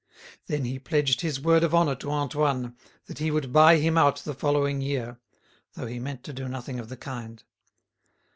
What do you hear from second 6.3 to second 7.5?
do nothing of the kind.